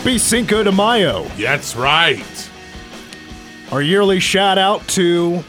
[0.00, 1.24] Happy Cinco de Mayo.
[1.36, 2.50] That's right.
[3.70, 5.44] Our yearly shout out to,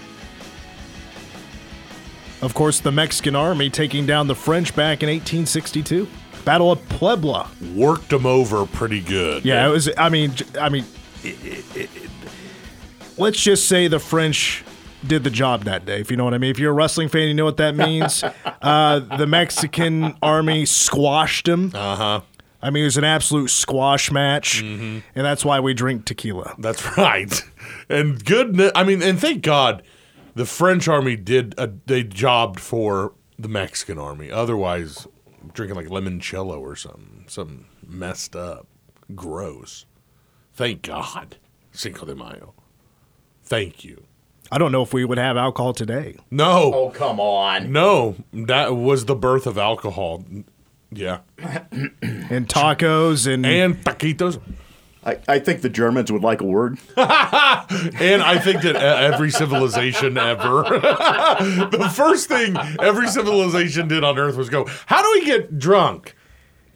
[2.42, 6.06] of course, the Mexican army taking down the French back in 1862.
[6.44, 7.50] Battle of Puebla.
[7.74, 9.46] Worked them over pretty good.
[9.46, 9.90] Yeah, it was.
[9.98, 10.84] I mean, I mean,
[11.24, 11.90] it, it, it,
[13.18, 14.66] let's just say the French
[15.08, 16.02] did the job that day.
[16.02, 16.52] If you know what I mean.
[16.52, 18.22] If you're a wrestling fan, you know what that means.
[18.62, 21.72] uh, the Mexican army squashed them.
[21.74, 22.22] Uh huh.
[22.62, 25.00] I mean, it was an absolute squash match, mm-hmm.
[25.16, 26.56] and that's why we drink tequila.
[26.60, 27.44] That's right.
[27.90, 28.72] And good.
[28.76, 29.84] I mean, and thank God,
[30.36, 34.30] the French army did a they jobbed for the Mexican army.
[34.32, 35.08] Otherwise,
[35.54, 38.68] drinking like limoncello or something, something messed up,
[39.16, 39.86] gross.
[40.54, 41.38] Thank God,
[41.72, 42.54] Cinco de Mayo.
[43.44, 44.04] Thank you.
[44.52, 46.18] I don't know if we would have alcohol today.
[46.30, 47.72] No, Oh, come on.
[47.72, 50.26] no, that was the birth of alcohol.
[50.92, 54.40] Yeah, And tacos and, and taquitos.
[55.04, 56.78] I, I think the Germans would like a word.
[56.98, 64.36] And I think that every civilization ever, the first thing every civilization did on Earth
[64.36, 66.16] was go, how do we get drunk?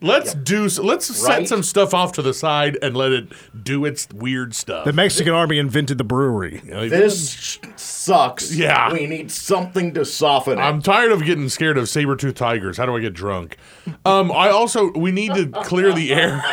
[0.05, 0.67] Let's do.
[0.67, 3.27] Let's set some stuff off to the side and let it
[3.63, 4.85] do its weird stuff.
[4.85, 6.61] the Mexican army invented the brewery.
[6.65, 8.53] This sucks.
[8.55, 8.93] Yeah.
[8.93, 10.61] We need something to soften it.
[10.61, 12.77] I'm tired of getting scared of saber tooth tigers.
[12.77, 13.57] How do I get drunk?
[14.05, 16.43] Um, I also we need to clear the air.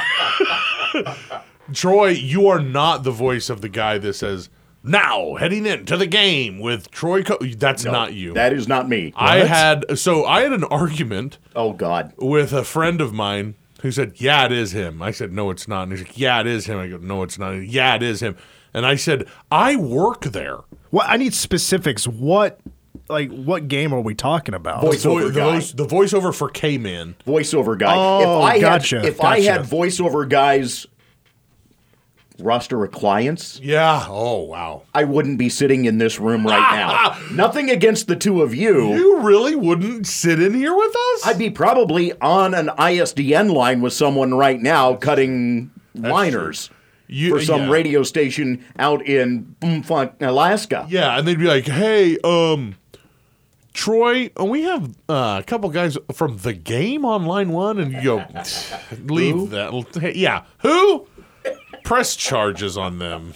[1.73, 4.51] Troy, you are not the voice of the guy that says
[4.85, 7.23] now heading into the game with Troy.
[7.23, 7.39] Co-.
[7.39, 8.35] That's not you.
[8.35, 9.13] That is not me.
[9.17, 12.13] I had so I had an argument oh, God.
[12.19, 15.67] with a friend of mine who said, "Yeah, it is him." I said, "No, it's
[15.67, 18.03] not." And he's like, "Yeah, it is him." I go, "No, it's not." Yeah, it
[18.03, 18.37] is him.
[18.75, 20.59] And I said, "I work there."
[20.91, 22.07] What I need specifics.
[22.07, 22.61] What
[23.09, 24.83] like what game are we talking about?
[24.83, 25.53] Voice- The, Voiceover the, guy.
[25.55, 27.15] voice, the voiceover for K-Man.
[27.27, 27.95] Voiceover guy.
[27.97, 29.53] Oh, if I gotcha, Had, if I gotcha.
[29.53, 30.87] had voiceover guys
[32.43, 34.05] roster of clients, Yeah.
[34.09, 34.83] Oh wow.
[34.95, 37.19] I wouldn't be sitting in this room right now.
[37.33, 38.95] Nothing against the two of you.
[38.95, 41.27] You really wouldn't sit in here with us?
[41.27, 46.71] I'd be probably on an ISDN line with someone right now cutting liners
[47.09, 47.71] You- for some yeah.
[47.71, 50.87] radio station out in Boomfuck, Alaska.
[50.89, 52.77] Yeah, and they'd be like, "Hey, um,
[53.75, 57.93] Troy, uh, we have uh, a couple guys from the game on line one," and
[57.93, 58.25] you go,
[59.07, 61.07] "Leave that." Hey, yeah, who?
[61.85, 63.35] Press charges on them.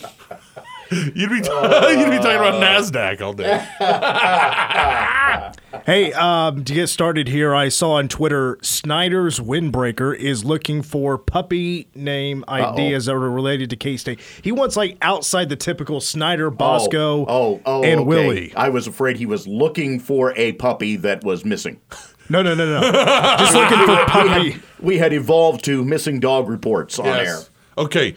[0.91, 3.67] You'd be you'd be talking about Nasdaq all day.
[5.85, 11.17] Hey, um, to get started here, I saw on Twitter Snyder's Windbreaker is looking for
[11.17, 14.19] puppy name ideas that are related to K State.
[14.43, 18.05] He wants like outside the typical Snyder, Bosco, oh, oh, and okay.
[18.05, 18.53] Willie.
[18.57, 21.81] I was afraid he was looking for a puppy that was missing.
[22.29, 22.81] No, no, no, no.
[23.39, 24.51] Just looking for We puppy.
[24.51, 27.39] had, we had evolved to missing dog reports on air.
[27.79, 28.17] Okay,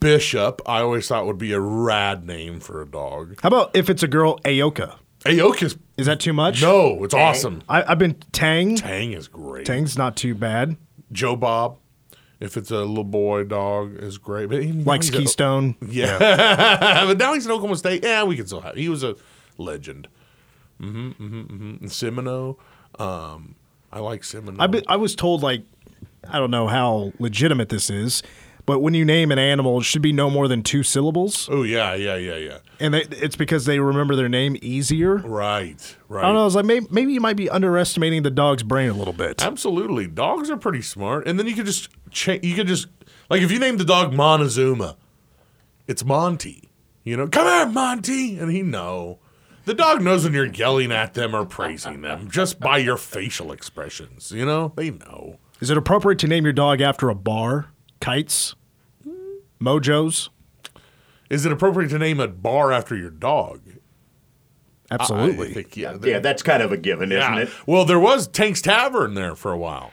[0.00, 0.62] Bishop.
[0.66, 3.40] I always thought would be a rad name for a dog.
[3.42, 4.96] How about if it's a girl, Aoka?
[5.24, 6.62] Aoka's Is that too much?
[6.62, 7.62] no, it's awesome.
[7.68, 8.76] I, I've been Tang.
[8.76, 9.66] Tang is great.
[9.66, 10.76] Tang's not too bad.
[11.10, 11.78] Joe Bob.
[12.40, 14.48] If it's a little boy dog, is great.
[14.48, 15.76] But he, Likes he's a- Keystone.
[15.86, 17.04] Yeah.
[17.06, 18.02] but now he's in Oklahoma State.
[18.02, 18.74] Yeah, we can still have.
[18.74, 19.14] He was a
[19.58, 20.08] legend.
[20.80, 21.08] Mm-hmm.
[21.10, 21.40] Mm-hmm.
[21.40, 21.86] mm-hmm.
[21.86, 22.56] Semino.
[22.98, 23.54] Um,
[23.92, 24.56] I like Semino.
[24.58, 25.62] I be, I was told like
[26.28, 28.22] I don't know how legitimate this is,
[28.64, 31.62] but when you name an animal, it should be no more than two syllables, oh
[31.62, 32.58] yeah, yeah, yeah, yeah.
[32.78, 35.16] and they, it's because they remember their name easier.
[35.16, 36.22] Right, right.
[36.22, 36.42] I don't know.
[36.42, 39.42] I was like, maybe, maybe you might be underestimating the dog's brain a little bit.
[39.42, 41.26] Absolutely, dogs are pretty smart.
[41.26, 42.86] And then you could just cha- you could just
[43.28, 44.96] like if you name the dog Montezuma,
[45.86, 46.70] it's Monty.
[47.04, 49.18] You know, come here, Monty, and he know.
[49.64, 53.52] The dog knows when you're yelling at them or praising them just by your facial
[53.52, 54.30] expressions.
[54.30, 55.38] You know, they know.
[55.60, 57.66] Is it appropriate to name your dog after a bar?
[58.02, 58.54] Kites,
[59.60, 60.28] Mojos.
[61.30, 63.60] Is it appropriate to name a bar after your dog?
[64.90, 65.50] Absolutely.
[65.50, 65.96] I think, yeah.
[66.02, 67.42] Yeah, that's kind of a given, isn't Yeah.
[67.44, 67.50] it?
[67.66, 69.92] Well, there was Tank's Tavern there for a while.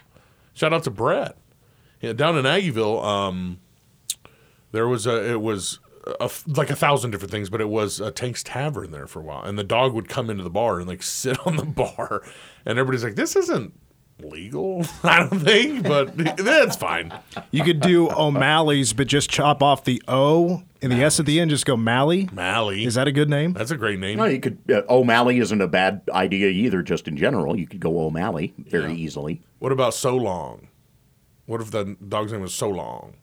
[0.53, 1.37] Shout out to Brett.
[2.01, 3.03] Yeah, down in Aggieville.
[3.03, 3.59] Um,
[4.71, 5.79] There was a it was
[6.19, 9.19] a f like a thousand different things, but it was a Tank's Tavern there for
[9.19, 11.65] a while, and the dog would come into the bar and like sit on the
[11.65, 12.21] bar,
[12.65, 13.73] and everybody's like, "This isn't
[14.21, 17.11] legal, I don't think, but that's fine."
[17.51, 21.39] You could do O'Malley's, but just chop off the O and the S at the
[21.39, 21.49] end.
[21.51, 22.29] Just go Malley.
[22.31, 23.53] Mally, Is that a good name?
[23.53, 24.17] that's a great name.
[24.17, 24.57] No, you could.
[24.69, 26.81] Uh, O'Malley isn't a bad idea either.
[26.81, 29.41] Just in general, you could go O'Malley very easily.
[29.59, 30.67] What about so long?
[31.45, 33.15] What if the dog's name was so long?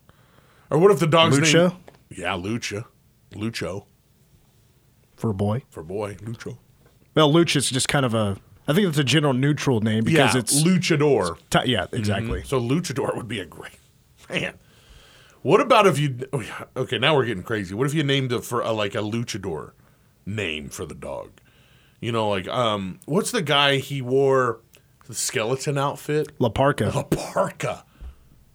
[0.71, 1.69] Or what if the dog's name Lucha?
[1.71, 1.79] name?
[2.11, 2.85] Yeah, Lucha,
[3.33, 3.87] Lucho
[5.17, 5.63] for a boy.
[5.71, 6.59] for a boy, Lucho.
[7.15, 8.37] Well, Luch is just kind of a.
[8.69, 10.63] I think it's a general neutral name because yeah, it's.
[10.63, 11.39] luchador.
[11.51, 12.43] ti- yeah, exactly.
[12.45, 13.79] So luchador would be a great
[14.29, 14.55] man.
[15.43, 16.19] What about if you?
[16.77, 17.75] Okay, now we're getting crazy.
[17.75, 19.73] What if you named it for a, like a luchador
[20.25, 21.31] name for the dog?
[22.01, 24.61] You know, like um, what's the guy he wore
[25.07, 26.33] the skeleton outfit?
[26.41, 26.93] La Parca.
[26.93, 27.85] La Parca.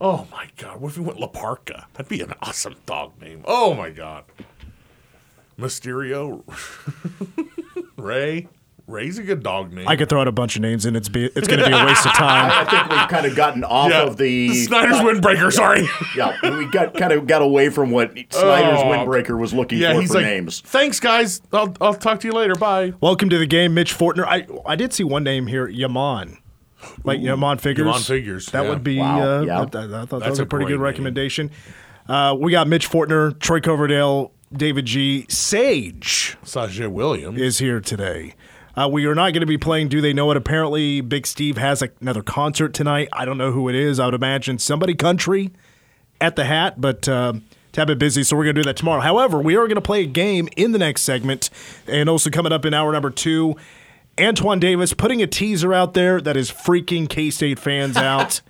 [0.02, 1.86] Oh my god, what if we went La Parca?
[1.94, 3.44] That'd be an awesome dog name.
[3.46, 4.26] Oh my god.
[5.58, 6.44] Mysterio.
[7.98, 8.48] Ray.
[8.88, 9.88] Ray's a good dog name.
[9.88, 11.72] I could throw out a bunch of names and it's be it's going to be
[11.74, 12.52] a waste of time.
[12.52, 15.88] I think we've kind of gotten off yeah, of the Snyder's windbreaker, sorry.
[16.16, 18.86] Yeah, we got kind of got away from what Snyder's Oh.
[18.86, 20.62] windbreaker was looking yeah, for he's for like, names.
[20.62, 21.42] thanks guys.
[21.54, 22.56] I'll, I'll talk to you later.
[22.56, 22.94] Bye.
[23.02, 24.26] Welcome to the game, Mitch Fortner.
[24.26, 26.38] I I did see one name here, Yaman.
[27.04, 27.86] Like Yaman figures.
[27.86, 28.70] Yaman Figures, That yeah.
[28.70, 28.98] would be.
[28.98, 29.60] Wow, Uh, yeah.
[29.60, 30.84] I, I thought that That's was a a pretty great good name.
[30.84, 31.52] recommendation.
[32.10, 35.26] Uh, we got Mitch Fortner, Troy Coverdale, David G.
[35.30, 37.40] Sage Sajay Williams.
[37.40, 38.34] is here today.
[38.76, 40.38] Uh, we are not going to be playing Do They Know It?
[40.38, 43.10] Apparently, Big Steve has another concert tonight.
[43.12, 44.00] I don't know who it is.
[44.00, 45.52] I would imagine somebody country
[46.22, 47.34] at the hat, but uh,
[47.70, 49.02] it's a bit busy, so we're going to do that tomorrow.
[49.02, 51.50] However, we are going to play a game in the next segment,
[51.88, 53.56] and also coming up in hour number two,
[54.20, 58.42] Antoine Davis putting a teaser out there that is freaking K State fans out.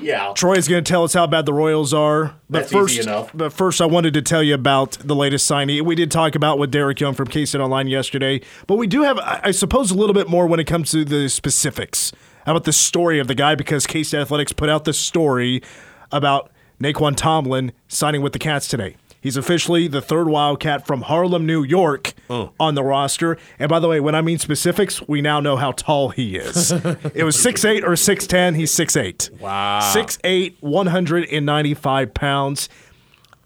[0.00, 0.32] Yeah.
[0.34, 2.34] Troy is going to tell us how bad the Royals are.
[2.48, 5.84] But That's first, but first, I wanted to tell you about the latest signing.
[5.84, 9.18] We did talk about with Derek Young from K-State Online yesterday, but we do have,
[9.18, 12.12] I suppose, a little bit more when it comes to the specifics
[12.46, 15.62] How about the story of the guy because K-State Athletics put out the story
[16.10, 16.50] about
[16.82, 18.96] Nae'Qwan Tomlin signing with the Cats today.
[19.22, 23.38] He's officially the third Wildcat from Harlem, New York, on the roster.
[23.56, 26.72] And by the way, when I mean specifics, we now know how tall he is.
[27.14, 28.56] it was 6'8 or 6'10.
[28.56, 29.38] He's 6'8.
[29.38, 29.78] Wow.
[29.94, 32.68] 6'8, 195 pounds.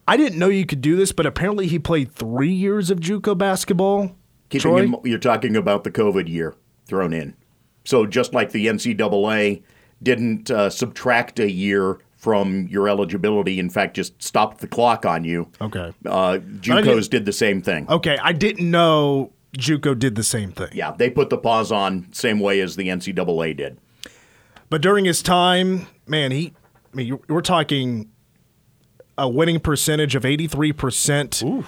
[0.09, 3.37] I didn't know you could do this, but apparently he played three years of JUCO
[3.37, 4.17] basketball.
[4.49, 4.83] Keeping Troy?
[4.85, 6.55] in, you're talking about the COVID year
[6.87, 7.35] thrown in.
[7.85, 9.63] So just like the NCAA
[10.03, 15.25] didn't uh, subtract a year from your eligibility, in fact, just stopped the clock on
[15.25, 15.51] you.
[15.61, 15.93] Okay.
[16.05, 17.89] Uh, JUCOs did the same thing.
[17.89, 20.71] Okay, I didn't know JUCO did the same thing.
[20.73, 23.79] Yeah, they put the pause on same way as the NCAA did.
[24.69, 26.53] But during his time, man, he,
[26.93, 28.11] I mean, we're talking
[29.19, 31.65] a winning percentage of 83%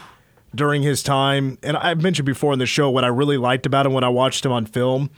[0.55, 1.59] during his time.
[1.63, 4.09] And I've mentioned before in the show what I really liked about him when I
[4.09, 5.11] watched him on film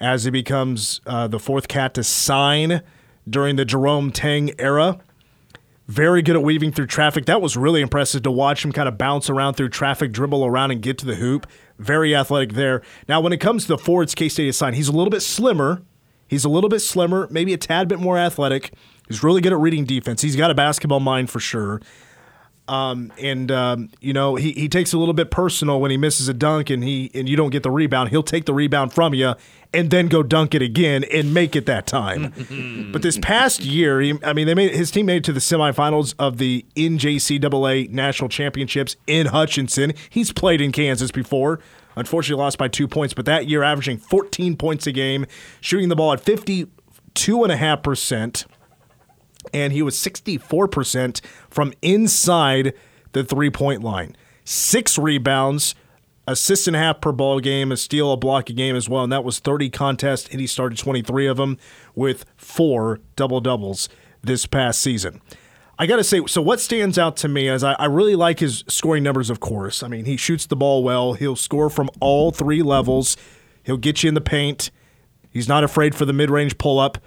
[0.00, 2.82] as he becomes uh, the fourth cat to sign
[3.28, 4.98] during the Jerome Tang era.
[5.88, 7.26] Very good at weaving through traffic.
[7.26, 10.70] That was really impressive to watch him kind of bounce around through traffic, dribble around,
[10.70, 11.46] and get to the hoop.
[11.78, 12.82] Very athletic there.
[13.08, 15.82] Now, when it comes to the forwards K State signed, he's a little bit slimmer.
[16.28, 18.72] He's a little bit slimmer, maybe a tad bit more athletic.
[19.06, 20.22] He's really good at reading defense.
[20.22, 21.82] He's got a basketball mind for sure.
[22.72, 26.26] Um, and um, you know he, he takes a little bit personal when he misses
[26.30, 28.08] a dunk and he and you don't get the rebound.
[28.08, 29.34] He'll take the rebound from you
[29.74, 32.32] and then go dunk it again and make it that time.
[32.92, 35.40] but this past year, he, I mean, they made his team made it to the
[35.40, 39.92] semifinals of the NJCAA national championships in Hutchinson.
[40.08, 41.60] He's played in Kansas before.
[41.94, 45.26] Unfortunately, lost by two points, but that year averaging 14 points a game,
[45.60, 48.46] shooting the ball at 52 and a half percent
[49.52, 51.20] and he was 64%
[51.50, 52.74] from inside
[53.12, 54.16] the three point line.
[54.44, 55.74] Six rebounds,
[56.26, 59.04] assist and a half per ball game, a steal, a block a game as well.
[59.04, 61.58] And that was 30 contests, and he started 23 of them
[61.94, 63.88] with four double doubles
[64.22, 65.20] this past season.
[65.78, 68.40] I got to say, so what stands out to me is I, I really like
[68.40, 69.82] his scoring numbers, of course.
[69.82, 73.16] I mean, he shoots the ball well, he'll score from all three levels,
[73.64, 74.70] he'll get you in the paint.
[75.30, 76.98] He's not afraid for the mid range pull up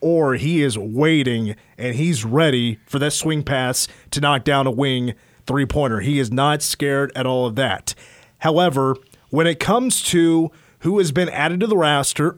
[0.00, 4.70] or he is waiting and he's ready for that swing pass to knock down a
[4.70, 5.14] wing
[5.46, 6.00] three pointer.
[6.00, 7.94] He is not scared at all of that.
[8.38, 8.96] However,
[9.30, 10.50] when it comes to
[10.80, 12.36] who has been added to the roster,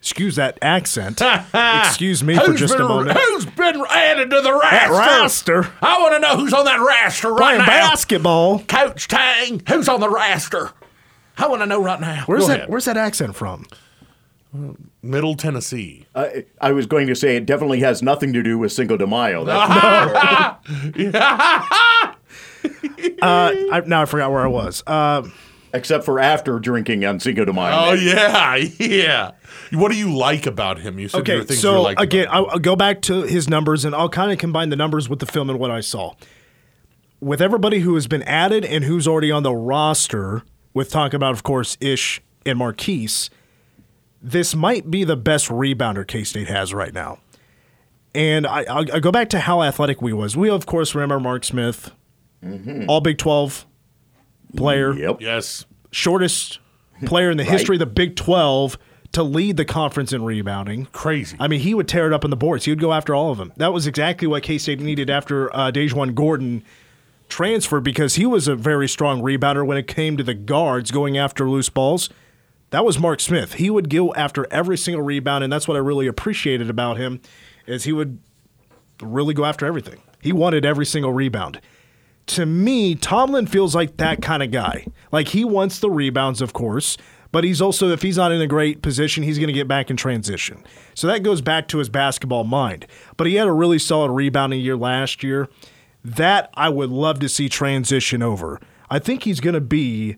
[0.00, 1.20] excuse that accent.
[1.54, 3.18] excuse me for just been, a moment.
[3.18, 4.90] Who's been added to the That raster?
[4.90, 5.72] roster.
[5.80, 7.66] I want to know who's on that roster right Playing now.
[7.66, 8.58] basketball.
[8.64, 10.70] Coach Tang, who's on the roster?
[11.38, 12.24] I want to know right now.
[12.26, 12.56] Where's Go that?
[12.58, 12.68] ahead.
[12.70, 13.66] Where's that accent from?
[15.02, 16.06] Middle Tennessee.
[16.14, 19.06] I, I was going to say it definitely has nothing to do with Cinco de
[19.06, 19.44] Mayo.
[19.44, 20.66] That's
[23.22, 24.82] Uh, I, now I forgot where I was.
[24.86, 25.28] Uh,
[25.72, 27.72] Except for after drinking on Cinco de Mayo.
[27.74, 29.32] Oh yeah, yeah.
[29.72, 30.98] What do you like about him?
[30.98, 33.22] You said there okay, were things you so again, about I'll, I'll go back to
[33.22, 35.80] his numbers and I'll kind of combine the numbers with the film and what I
[35.80, 36.14] saw.
[37.20, 40.42] With everybody who has been added and who's already on the roster,
[40.74, 43.28] with talk about, of course, Ish and Markquis,
[44.22, 47.18] this might be the best rebounder K State has right now.
[48.14, 50.36] And I, I'll, I'll go back to how athletic we was.
[50.36, 51.92] We of course remember Mark Smith,
[52.88, 53.66] all Big Twelve
[54.56, 55.20] player, Yep.
[55.20, 55.64] Yes.
[55.90, 56.58] shortest
[57.06, 58.76] player in the history of the Big Twelve
[59.12, 60.86] to lead the conference in rebounding.
[60.86, 61.36] Crazy.
[61.40, 62.64] I mean, he would tear it up in the boards.
[62.64, 63.52] He would go after all of them.
[63.56, 66.62] That was exactly what K State needed after uh, DaJuan Gordon
[67.28, 71.16] transferred because he was a very strong rebounder when it came to the guards going
[71.16, 72.10] after loose balls.
[72.70, 73.54] That was Mark Smith.
[73.54, 77.20] He would go after every single rebound, and that's what I really appreciated about him,
[77.66, 78.18] is he would
[79.02, 80.00] really go after everything.
[80.22, 81.60] He wanted every single rebound.
[82.26, 84.86] To me, Tomlin feels like that kind of guy.
[85.10, 86.96] Like he wants the rebounds, of course,
[87.32, 89.90] but he's also, if he's not in a great position, he's going to get back
[89.90, 90.62] in transition.
[90.94, 92.86] So that goes back to his basketball mind.
[93.16, 95.48] But he had a really solid rebounding year last year.
[96.04, 98.60] That I would love to see transition over.
[98.88, 100.16] I think he's going to be,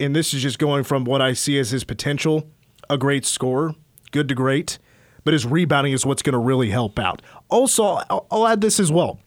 [0.00, 2.48] and this is just going from what I see as his potential,
[2.88, 3.74] a great scorer,
[4.10, 4.78] good to great,
[5.24, 7.22] but his rebounding is what's going to really help out.
[7.48, 9.20] Also, I'll, I'll add this as well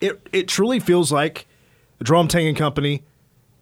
[0.00, 1.46] it it truly feels like
[1.98, 3.02] the Jerome Tang Company.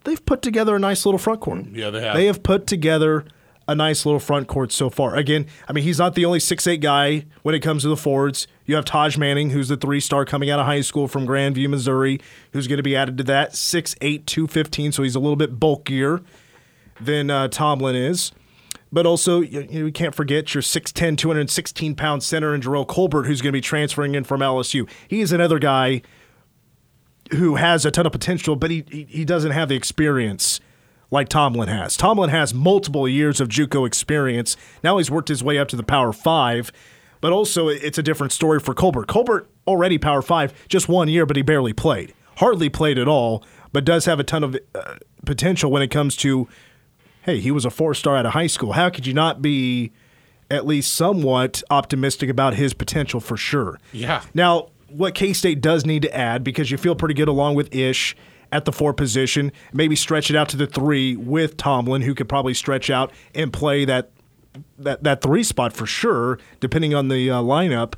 [0.03, 1.65] They've put together a nice little front court.
[1.71, 2.15] Yeah, they have.
[2.15, 3.25] They have put together
[3.67, 5.15] a nice little front court so far.
[5.15, 7.97] Again, I mean, he's not the only six eight guy when it comes to the
[7.97, 8.47] forwards.
[8.65, 11.69] You have Taj Manning, who's the three star coming out of high school from Grandview,
[11.69, 12.19] Missouri,
[12.51, 14.91] who's going to be added to that six eight two fifteen.
[14.91, 16.21] So he's a little bit bulkier
[16.99, 18.31] than uh, Tomlin is.
[18.91, 23.41] But also, you, you can't forget your 6'10, 216 pound center in Jerrell Colbert, who's
[23.41, 24.87] going to be transferring in from LSU.
[25.07, 26.03] He is another guy
[27.31, 30.59] who has a ton of potential, but he, he, he doesn't have the experience
[31.09, 31.97] like Tomlin has.
[31.97, 34.55] Tomlin has multiple years of JUCO experience.
[34.83, 36.71] Now he's worked his way up to the Power Five,
[37.23, 39.07] but also it's a different story for Colbert.
[39.07, 43.45] Colbert already Power Five, just one year, but he barely played, hardly played at all,
[43.71, 46.49] but does have a ton of uh, potential when it comes to.
[47.21, 48.73] Hey, he was a four star out of high school.
[48.73, 49.93] How could you not be
[50.51, 53.79] at least somewhat optimistic about his potential for sure?
[53.93, 54.23] Yeah.
[54.33, 57.73] Now, what K State does need to add, because you feel pretty good along with
[57.73, 58.17] Ish
[58.51, 62.27] at the four position, maybe stretch it out to the three with Tomlin, who could
[62.27, 64.11] probably stretch out and play that
[64.77, 67.93] that that three spot for sure, depending on the uh, lineup.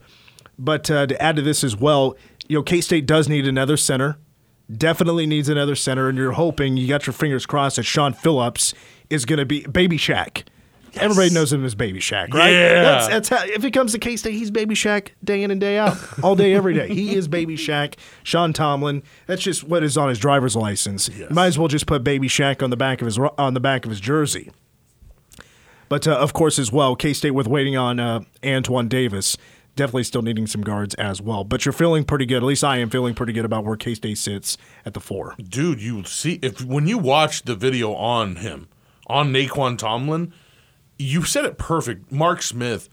[0.58, 2.16] But uh, to add to this as well,
[2.48, 4.18] you know, K State does need another center.
[4.72, 8.74] Definitely needs another center, and you're hoping you got your fingers crossed that Sean Phillips
[9.10, 10.46] is going to be Baby Shack.
[10.98, 12.52] Everybody knows him as Baby Shack, right?
[12.52, 12.82] Yeah.
[12.82, 15.60] That's, that's how, if it comes to K State, he's Baby Shack day in and
[15.60, 16.88] day out, all day, every day.
[16.94, 17.98] He is Baby Shack.
[18.24, 19.04] Sean Tomlin.
[19.28, 21.10] That's just what is on his driver's license.
[21.30, 23.86] Might as well just put Baby Shack on the back of his on the back
[23.86, 24.52] of his jersey.
[25.90, 29.38] But uh, of course, as well, K State with waiting on uh, Antoine Davis,
[29.76, 31.44] definitely still needing some guards as well.
[31.44, 32.38] But you're feeling pretty good.
[32.38, 35.36] At least I am feeling pretty good about where K State sits at the four.
[35.38, 38.68] dude, you see if when you watch the video on him
[39.08, 40.34] on Nae'Qwan Tomlin,
[40.98, 42.12] you said it perfect.
[42.12, 42.90] Mark Smith.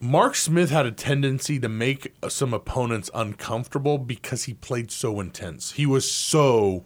[0.00, 5.72] Mark Smith had a tendency to make some opponents uncomfortable because he played so intense.
[5.72, 6.84] He was so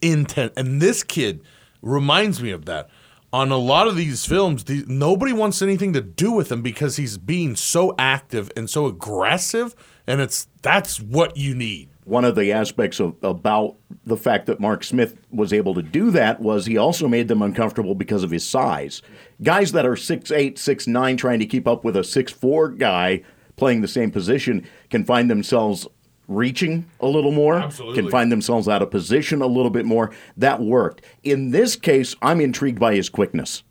[0.00, 1.42] intense, and this kid
[1.82, 2.88] reminds me of that.
[3.32, 6.96] On a lot of these films, the, nobody wants anything to do with him because
[6.96, 9.74] he's being so active and so aggressive,
[10.06, 11.88] and it's that's what you need.
[12.04, 16.10] one of the aspects of, about the fact that Mark Smith was able to do
[16.10, 19.00] that was he also made them uncomfortable because of his size.
[19.42, 23.22] Guys that are 6'8, 6'9, trying to keep up with a six four guy
[23.56, 25.86] playing the same position can find themselves
[26.28, 28.02] reaching a little more, Absolutely.
[28.02, 30.10] can find themselves out of position a little bit more.
[30.36, 31.02] That worked.
[31.22, 33.62] In this case, I'm intrigued by his quickness.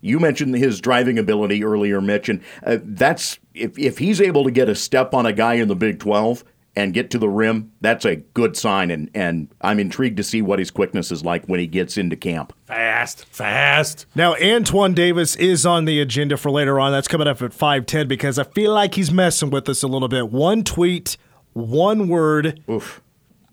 [0.00, 4.50] You mentioned his driving ability earlier, Mitch, and uh, that's if, if he's able to
[4.50, 6.44] get a step on a guy in the Big 12
[6.76, 8.90] and get to the rim, that's a good sign.
[8.90, 12.16] And, and I'm intrigued to see what his quickness is like when he gets into
[12.16, 12.52] camp.
[12.66, 14.04] Fast, fast.
[14.14, 16.92] Now, Antoine Davis is on the agenda for later on.
[16.92, 20.08] That's coming up at 510 because I feel like he's messing with us a little
[20.08, 20.30] bit.
[20.30, 21.16] One tweet,
[21.56, 22.62] one word.
[22.68, 23.00] Oof.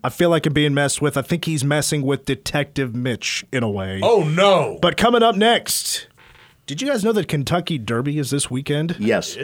[0.02, 1.16] I feel like I'm being messed with.
[1.16, 4.00] I think he's messing with Detective Mitch in a way.
[4.02, 4.78] Oh no!
[4.82, 6.08] But coming up next,
[6.66, 8.96] did you guys know that Kentucky Derby is this weekend?
[8.98, 9.38] Yes.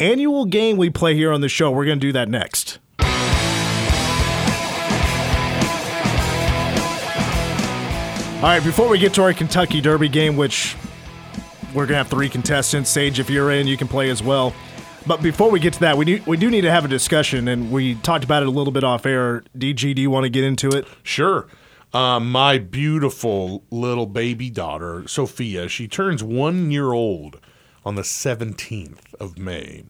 [0.00, 1.70] Annual game we play here on the show.
[1.70, 2.78] We're going to do that next.
[8.38, 10.74] All right, before we get to our Kentucky Derby game, which
[11.68, 14.52] we're going to have three contestants, Sage, if you're in, you can play as well.
[15.06, 17.48] But before we get to that, we need, we do need to have a discussion,
[17.48, 19.42] and we talked about it a little bit off air.
[19.56, 20.86] DG, do you want to get into it?
[21.02, 21.48] Sure.
[21.92, 27.38] Um, my beautiful little baby daughter, Sophia, she turns one year old
[27.84, 29.84] on the 17th of May.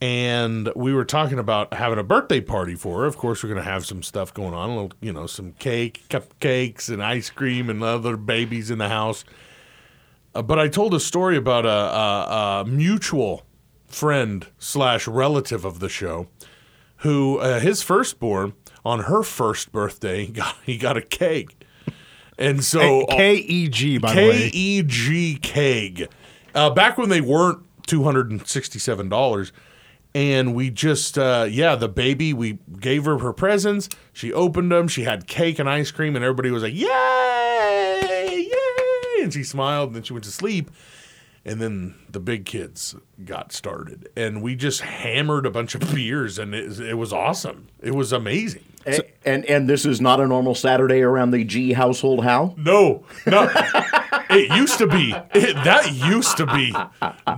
[0.00, 3.06] And we were talking about having a birthday party for her.
[3.06, 6.02] Of course, we're going to have some stuff going on, little, you know, some cake,
[6.10, 9.24] cupcakes, and ice cream, and other babies in the house.
[10.34, 13.44] Uh, but I told a story about a, a, a mutual
[13.94, 16.26] friend slash relative of the show
[16.98, 21.54] who uh, his firstborn on her first birthday got he got a keg,
[22.38, 24.50] and so K E G, by the way.
[24.52, 26.08] E G keg.
[26.54, 29.52] Uh, back when they weren't two hundred and sixty-seven dollars,
[30.14, 33.88] and we just uh, yeah, the baby we gave her her presents.
[34.12, 34.88] She opened them.
[34.88, 36.86] She had cake and ice cream, and everybody was like, "Yay,
[38.50, 40.70] yay!" And she smiled, and then she went to sleep.
[41.46, 46.38] And then the big kids got started, and we just hammered a bunch of beers,
[46.38, 47.68] and it, it was awesome.
[47.82, 48.64] It was amazing.
[48.86, 52.24] A- and and this is not a normal Saturday around the G household.
[52.24, 52.54] How?
[52.56, 53.50] No, no.
[54.34, 55.14] it used to be.
[55.34, 56.74] It, that used to be.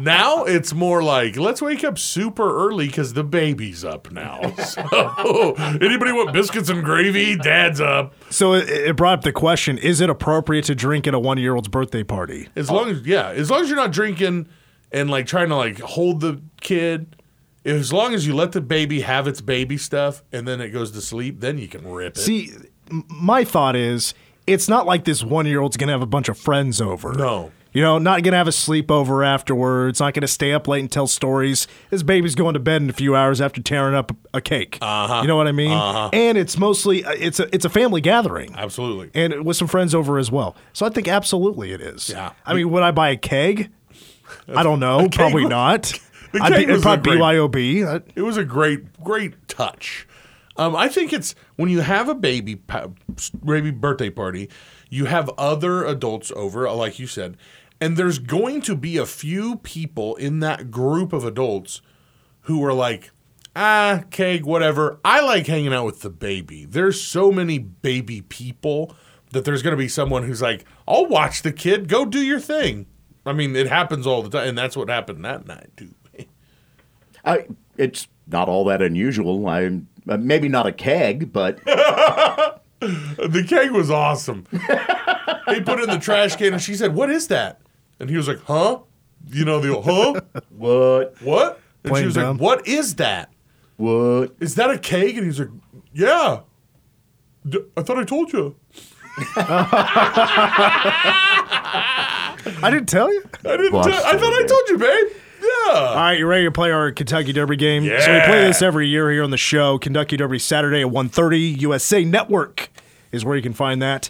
[0.00, 4.40] Now it's more like let's wake up super early because the baby's up now.
[4.66, 7.36] So anybody want biscuits and gravy?
[7.36, 8.14] Dad's up.
[8.30, 11.68] So it, it brought up the question: Is it appropriate to drink at a one-year-old's
[11.68, 12.48] birthday party?
[12.56, 14.48] As long as yeah, as long as you're not drinking
[14.92, 17.16] and like trying to like hold the kid.
[17.64, 20.92] As long as you let the baby have its baby stuff and then it goes
[20.92, 22.20] to sleep, then you can rip it.
[22.20, 22.52] See,
[22.90, 24.14] my thought is,
[24.46, 27.12] it's not like this one-year-old's gonna have a bunch of friends over.
[27.12, 27.52] No.
[27.72, 30.00] You know, not gonna have a sleepover afterwards.
[30.00, 31.68] Not gonna stay up late and tell stories.
[31.90, 34.78] His baby's going to bed in a few hours after tearing up a cake.
[34.80, 35.20] Uh-huh.
[35.20, 35.72] You know what I mean?
[35.72, 36.08] Uh-huh.
[36.12, 38.54] And it's mostly uh, it's a it's a family gathering.
[38.56, 39.10] Absolutely.
[39.20, 40.56] and with some friends over as well.
[40.72, 42.08] So I think absolutely it is.
[42.08, 42.32] Yeah.
[42.46, 43.70] I mean, would I buy a keg?
[44.48, 45.08] I don't know.
[45.12, 45.82] Probably was- not.
[46.32, 48.02] the I'd keg be, it'd was probably great- BYOB.
[48.14, 50.05] It was a great, great touch.
[50.58, 52.54] Um, I think it's when you have a baby
[53.44, 54.48] baby birthday party,
[54.88, 57.36] you have other adults over, like you said,
[57.80, 61.82] and there's going to be a few people in that group of adults
[62.42, 63.10] who are like,
[63.54, 64.98] ah, keg, whatever.
[65.04, 66.64] I like hanging out with the baby.
[66.64, 68.94] There's so many baby people
[69.32, 71.88] that there's going to be someone who's like, I'll watch the kid.
[71.88, 72.86] Go do your thing.
[73.26, 75.94] I mean, it happens all the time, and that's what happened that night too.
[77.24, 79.48] I, it's not all that unusual.
[79.48, 81.62] I uh, maybe not a keg, but
[82.80, 84.46] The keg was awesome.
[84.52, 87.60] he put it in the trash can and she said, What is that?
[87.98, 88.80] And he was like, Huh?
[89.30, 90.20] You know, the old, huh?
[90.56, 91.14] what?
[91.22, 91.60] What?
[91.84, 92.36] And Plain she was dumb.
[92.36, 93.32] like, What is that?
[93.76, 94.34] What?
[94.40, 95.16] Is that a keg?
[95.16, 95.48] And he's like,
[95.92, 96.40] Yeah.
[97.48, 98.56] D- I thought I told you.
[102.58, 103.22] I didn't tell you.
[103.44, 103.72] I didn't.
[103.72, 103.94] Busted.
[103.94, 105.06] Tell, I thought I told you, babe.
[105.40, 105.72] Yeah.
[105.72, 107.84] All right, you ready to play our Kentucky Derby game?
[107.84, 108.00] Yeah.
[108.00, 109.78] So we play this every year here on the show.
[109.78, 111.60] Kentucky Derby Saturday at 1.30.
[111.60, 112.70] USA Network
[113.12, 114.08] is where you can find that.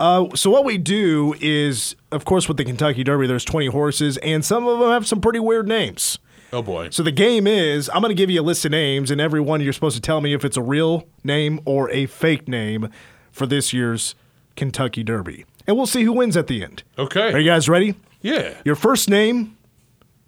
[0.00, 4.16] Uh, so what we do is, of course, with the Kentucky Derby, there's 20 horses,
[4.18, 6.18] and some of them have some pretty weird names.
[6.52, 6.90] Oh boy.
[6.90, 9.40] So the game is I'm going to give you a list of names, and every
[9.40, 12.88] one you're supposed to tell me if it's a real name or a fake name
[13.32, 14.14] for this year's
[14.56, 15.44] Kentucky Derby.
[15.66, 16.82] And we'll see who wins at the end.
[16.98, 17.32] Okay.
[17.32, 17.94] Are you guys ready?
[18.20, 18.54] yeah.
[18.64, 19.53] Your first name,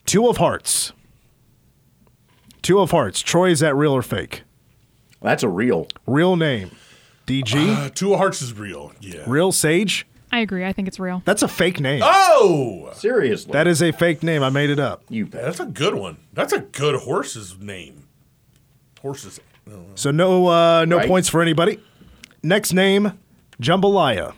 [0.07, 0.93] Two of Hearts.
[2.63, 3.21] Two of Hearts.
[3.21, 4.43] Troy, is that real or fake?
[5.21, 5.89] That's a real.
[6.07, 6.71] Real name.
[7.27, 7.55] DG.
[7.87, 8.93] Uh, Two of Hearts is real.
[9.01, 9.25] Yeah.
[9.27, 10.07] real Sage.
[10.31, 10.65] I agree.
[10.65, 11.23] I think it's real.
[11.25, 12.03] That's a fake name.
[12.05, 13.53] Oh, Seriously.
[13.53, 14.43] That is a fake name.
[14.43, 15.03] I made it up.
[15.09, 15.43] you bet.
[15.45, 16.19] that's a good one.
[16.33, 18.05] That's a good horse's name.
[19.01, 19.41] Horses.
[19.97, 21.09] So no uh, no Right.
[21.09, 21.81] points for anybody.
[22.43, 23.19] Next name,
[23.61, 24.35] Jambalaya.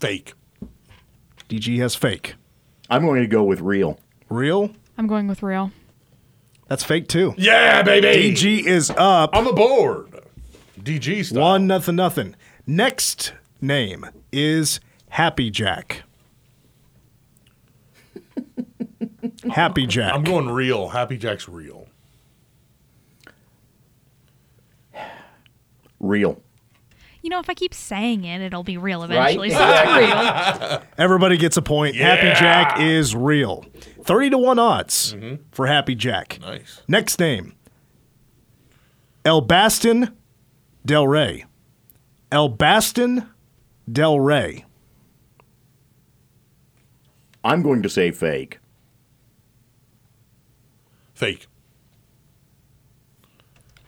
[0.00, 0.34] Fake.
[1.50, 2.36] DG has fake.
[2.88, 3.98] I'm going to go with real.
[4.28, 4.70] Real?
[4.96, 5.72] I'm going with real.
[6.68, 7.34] That's fake too.
[7.36, 8.32] Yeah, baby.
[8.32, 9.30] DG is up.
[9.32, 10.20] I'm aboard.
[10.78, 11.42] DG style.
[11.42, 12.36] One nothing nothing.
[12.68, 16.04] Next name is Happy Jack.
[19.50, 20.14] Happy Jack.
[20.14, 20.90] I'm going real.
[20.90, 21.88] Happy Jack's real.
[25.98, 26.40] Real.
[27.22, 29.36] You know, if I keep saying it, it'll be real Right?
[29.36, 29.50] eventually.
[29.50, 30.82] So it's real.
[30.98, 31.96] Everybody gets a point.
[31.96, 33.66] Happy Jack is real.
[34.02, 35.42] 30 to 1 odds mm-hmm.
[35.50, 36.38] for Happy Jack.
[36.40, 36.82] Nice.
[36.88, 37.54] Next name
[39.24, 40.16] El Baston
[40.84, 41.44] Del Rey.
[42.32, 43.28] El Baston
[43.90, 44.64] Del Rey.
[47.42, 48.58] I'm going to say fake.
[51.14, 51.46] Fake.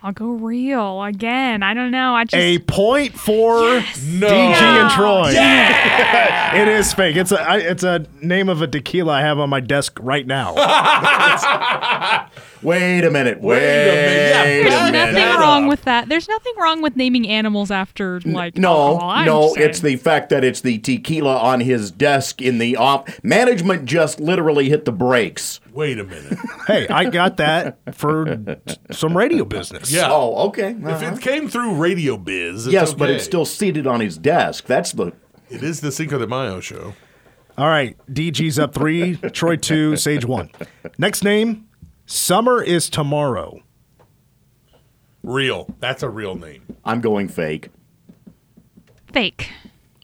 [0.04, 1.62] I'll go real again.
[1.62, 2.14] I don't know.
[2.14, 4.28] I just A point for No.
[4.28, 5.30] DG and Troy.
[5.30, 6.50] Yeah.
[6.52, 7.16] It is fake.
[7.16, 10.26] It's a I, it's a name of a tequila I have on my desk right
[10.26, 10.52] now.
[12.62, 13.40] Wait a minute.
[13.40, 14.28] Wait, Wait a minute.
[14.28, 15.12] Yeah, There's back minute.
[15.14, 16.08] nothing wrong with that.
[16.08, 19.24] There's nothing wrong with naming animals after like No, alcohol.
[19.24, 19.68] No, saying.
[19.70, 23.22] it's the fact that it's the tequila on his desk in the off.
[23.24, 25.58] Management just literally hit the brakes.
[25.72, 26.38] Wait a minute.
[26.66, 28.58] hey, I got that for
[28.92, 29.90] some radio business.
[29.92, 30.08] Yeah.
[30.10, 30.70] Oh, okay.
[30.70, 31.14] If Uh-huh.
[31.14, 34.64] it came through Radio Biz, it's yes, but it's still seated on his desk.
[34.66, 35.12] That's the.
[35.50, 36.94] It is the Cinco de Mayo show.
[37.58, 40.50] All right, DG's up three, Troy two, Sage one.
[40.98, 41.68] Next name,
[42.06, 43.60] Summer is tomorrow.
[45.22, 45.68] Real.
[45.78, 46.62] That's a real name.
[46.84, 47.68] I'm going fake.
[49.12, 49.50] fake.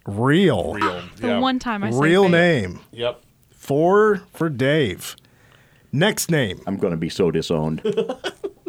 [0.07, 0.75] Real.
[0.75, 1.03] Real.
[1.17, 1.39] The yeah.
[1.39, 2.33] one time I say Real fake.
[2.33, 2.81] name.
[2.93, 3.23] Yep.
[3.51, 5.17] Four for Dave.
[5.93, 7.83] Next name, I'm going to be so disowned.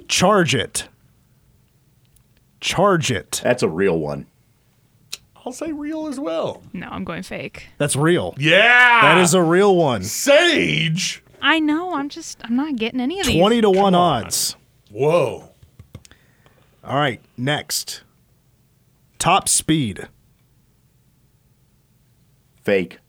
[0.08, 0.88] Charge It.
[2.60, 3.41] Charge It.
[3.43, 4.28] That's a real one.
[5.45, 6.62] I'll say real as well.
[6.74, 7.69] No, I'm going fake.
[7.78, 8.36] That's real.
[8.38, 9.02] Yeah.
[9.02, 10.04] That is a real one.
[10.04, 11.24] Sage.
[11.41, 11.93] I know.
[11.95, 12.39] I'm just.
[12.43, 13.38] I'm not getting any of these.
[13.38, 14.24] 20 to 1 on.
[14.26, 14.56] odds.
[14.91, 15.50] Whoa.
[16.84, 18.04] All right, next.
[19.17, 20.08] Top speed.
[22.63, 23.00] Fake.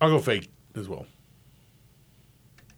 [0.00, 1.06] I'll go fake as well.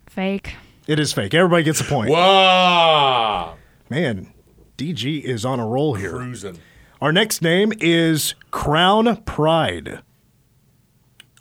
[0.09, 0.55] Fake.
[0.87, 1.33] It is fake.
[1.33, 2.11] Everybody gets a point.
[2.11, 3.57] Wow.
[3.89, 4.34] Man,
[4.77, 6.11] DG is on a roll here.
[6.11, 6.59] Cruising.
[7.01, 10.01] Our next name is Crown Pride.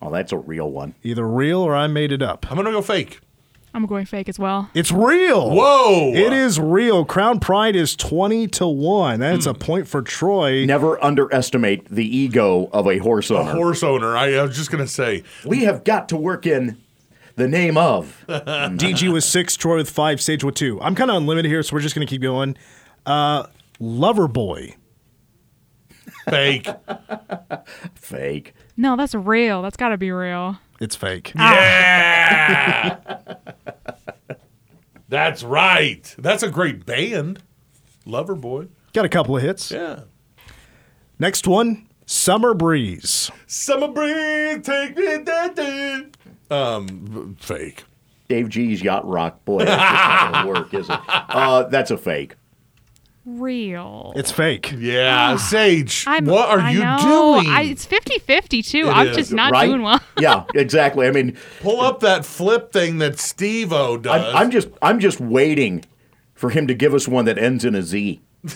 [0.01, 0.93] Oh, that's a real one.
[1.03, 2.45] Either real or I made it up.
[2.51, 3.21] I'm gonna go fake.
[3.73, 4.69] I'm going fake as well.
[4.75, 5.49] It's real.
[5.49, 6.11] Whoa.
[6.13, 7.05] It is real.
[7.05, 9.19] Crown Pride is 20 to 1.
[9.19, 9.59] That's a hmm.
[9.59, 10.63] point for Troy.
[10.63, 13.49] Never underestimate the ego of a horse owner.
[13.49, 14.15] A horse owner.
[14.15, 15.23] I, I was just gonna say.
[15.43, 16.77] we have got to work in
[17.35, 18.23] the name of.
[18.29, 20.81] DG with 6, Troy with 5, Sage with 2.
[20.81, 22.55] I'm kind of unlimited here, so we're just going to keep going.
[23.05, 23.47] Uh,
[23.79, 24.75] Lover Boy.
[26.29, 26.67] Fake.
[27.95, 28.53] Fake.
[28.77, 29.61] No, that's real.
[29.61, 30.57] That's got to be real.
[30.79, 31.31] It's fake.
[31.35, 32.97] Yeah.
[35.09, 36.15] That's right.
[36.17, 37.41] That's a great band.
[38.05, 38.67] Lover boy.
[38.93, 39.71] Got a couple of hits.
[39.71, 40.01] Yeah.
[41.19, 43.29] Next one, Summer Breeze.
[43.47, 46.01] Summer breeze, take me da, da.
[46.49, 47.83] Um, fake.
[48.27, 49.45] Dave G's Yacht Rock.
[49.45, 50.99] Boy, that's just not going to work, is it?
[51.29, 52.35] Uh, that's a fake.
[53.25, 54.11] Real.
[54.17, 54.73] It's fake.
[54.77, 56.03] Yeah, Sage.
[56.07, 56.97] I'm, what are I you know.
[57.39, 57.47] doing?
[57.47, 58.87] I, it's 50 50 too.
[58.87, 59.65] It I'm is, just not right?
[59.65, 60.01] doing well.
[60.19, 61.07] yeah, exactly.
[61.07, 64.21] I mean, Pull up that flip thing that Steve O does.
[64.33, 65.85] I'm, I'm just I'm just waiting
[66.33, 68.19] for him to give us one that ends in a Z.
[68.43, 68.51] and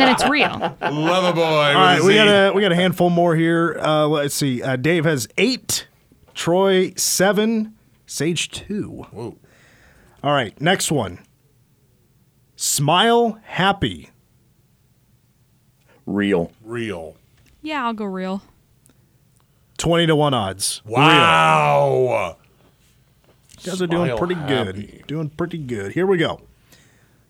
[0.00, 0.76] then it's real.
[0.80, 1.42] Lover boy.
[1.42, 3.76] All right, we got a we got a handful more here.
[3.80, 4.62] Uh, let's see.
[4.62, 5.88] Uh, Dave has eight,
[6.34, 7.74] Troy seven,
[8.06, 9.06] Sage two.
[9.10, 9.36] Whoa.
[10.22, 11.18] All right, next one.
[12.66, 14.08] Smile happy.
[16.06, 16.50] Real.
[16.64, 17.14] Real.
[17.60, 18.40] Yeah, I'll go real.
[19.76, 20.80] Twenty to one odds.
[20.86, 22.38] Wow.
[23.60, 25.04] You guys are doing Smile pretty good.
[25.06, 25.92] Doing pretty good.
[25.92, 26.40] Here we go.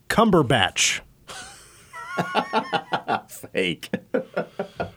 [0.07, 1.01] Cumberbatch.
[3.27, 3.89] Fake.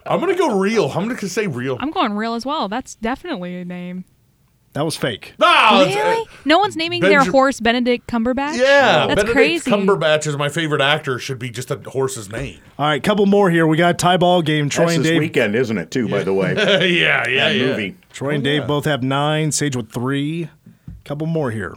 [0.06, 0.92] I'm gonna go real.
[0.94, 1.78] I'm gonna say real.
[1.80, 2.68] I'm going real as well.
[2.68, 4.04] That's definitely a name.
[4.74, 5.34] That was fake.
[5.38, 6.28] No, uh, Really?
[6.44, 8.56] No one's naming their horse Benedict Cumberbatch?
[8.58, 9.70] Yeah, That's Benedict crazy.
[9.70, 11.18] Cumberbatch is my favorite actor.
[11.18, 12.60] Should be just a horse's name.
[12.78, 13.66] All right, couple more here.
[13.66, 14.68] We got a tie ball game.
[14.68, 15.20] Troy That's and this Dave.
[15.20, 15.90] weekend, isn't it?
[15.90, 16.54] Too, by the way.
[16.56, 17.66] yeah, yeah, that yeah.
[17.66, 17.96] movie.
[18.12, 19.52] Troy and oh, Dave both have nine.
[19.52, 20.48] Sage with three.
[21.04, 21.74] Couple more here.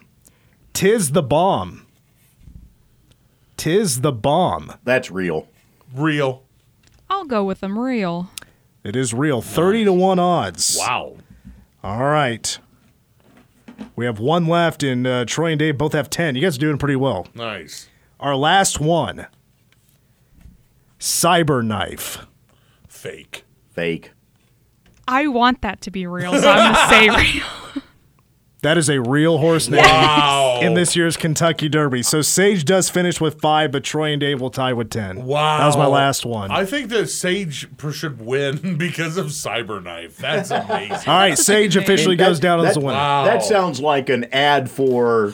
[0.74, 1.88] Tis the bomb.
[3.58, 4.74] Tis the bomb.
[4.84, 5.48] That's real.
[5.96, 6.44] Real.
[7.10, 8.30] I'll go with them real.
[8.84, 9.42] It is real.
[9.42, 10.76] 30 to 1 odds.
[10.80, 11.18] Wow.
[11.84, 12.58] All right.
[13.96, 16.36] We have one left, and uh, Troy and Dave both have 10.
[16.36, 17.28] You guys are doing pretty well.
[17.34, 17.90] Nice.
[18.20, 19.28] Our last one
[21.00, 22.26] Cyber Knife.
[22.88, 23.44] Fake.
[23.72, 24.12] Fake.
[25.08, 27.81] I want that to be real, so I'm going to say real.
[28.64, 30.60] That is a real horse name Wow.
[30.62, 32.04] in this year's Kentucky Derby.
[32.04, 35.26] So Sage does finish with five, but Troy and Dave will tie with 10.
[35.26, 35.58] Wow.
[35.58, 36.52] That was my last one.
[36.52, 40.16] I think that Sage should win because of Cyberknife.
[40.18, 41.10] That's amazing.
[41.10, 43.00] All right, Sage officially That- goes down as that- the winner.
[43.00, 43.26] Wow.
[43.26, 45.34] That sounds like an ad for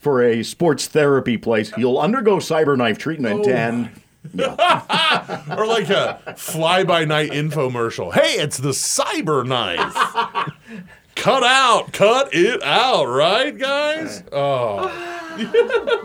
[0.00, 1.72] for a sports therapy place.
[1.78, 3.90] You'll undergo cyberknife treatment Oh and
[5.56, 8.12] or like a fly by night infomercial.
[8.12, 10.52] Hey, it's the Cyber Knife.
[11.18, 14.22] cut out, cut it out, right, guys?
[14.32, 14.88] Oh,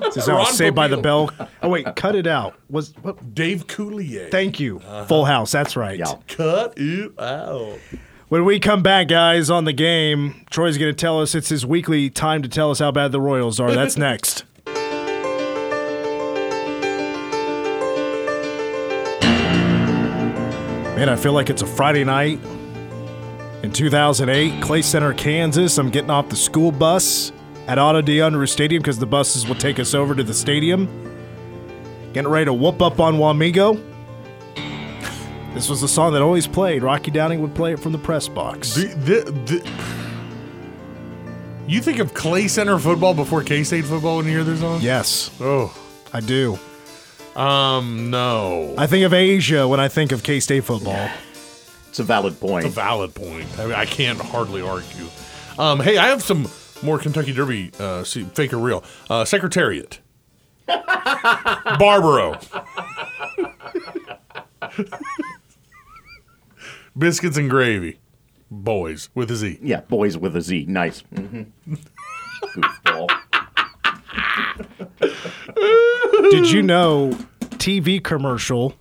[0.01, 1.29] this is Saved by the Bell.
[1.61, 2.55] Oh wait, cut it out.
[2.69, 3.33] Was what?
[3.33, 4.29] Dave Coulier?
[4.29, 5.05] Thank you, uh-huh.
[5.05, 5.51] Full House.
[5.53, 5.97] That's right.
[5.97, 6.15] Yeah.
[6.27, 7.79] Cut it out.
[8.27, 11.65] When we come back, guys, on the game, Troy's going to tell us it's his
[11.65, 13.71] weekly time to tell us how bad the Royals are.
[13.71, 14.43] That's next.
[20.95, 22.39] Man, I feel like it's a Friday night
[23.63, 25.77] in 2008, Clay Center, Kansas.
[25.77, 27.31] I'm getting off the school bus
[27.67, 30.87] at Otto DeAndre Stadium because the buses will take us over to the stadium.
[32.13, 33.81] Getting ready to whoop up on Wamego.
[35.53, 36.83] This was the song that always played.
[36.83, 38.75] Rocky Downing would play it from the press box.
[38.75, 39.71] The, the, the,
[41.67, 44.81] you think of Clay Center football before K State football when you hear this song?
[44.81, 45.75] Yes, Oh,
[46.11, 46.57] I do.
[47.35, 48.73] um, no.
[48.77, 51.09] I think of Asia when I think of K State football.
[51.93, 52.65] It's a valid point.
[52.65, 53.45] It's a valid point.
[53.59, 55.05] I, mean, I can't hardly argue.
[55.59, 56.47] Um, hey, I have some
[56.81, 58.83] more Kentucky Derby, uh, see, fake or real.
[59.11, 59.99] Uh, Secretariat.
[60.65, 62.39] Barbaro.
[66.97, 67.99] Biscuits and gravy.
[68.49, 69.59] Boys with a Z.
[69.61, 70.65] Yeah, boys with a Z.
[70.67, 71.01] Nice.
[71.01, 71.43] hmm
[76.31, 77.11] Did you know
[77.59, 78.73] TV commercial